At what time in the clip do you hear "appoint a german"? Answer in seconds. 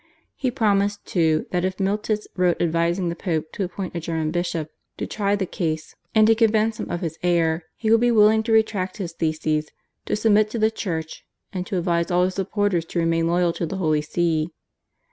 3.63-4.31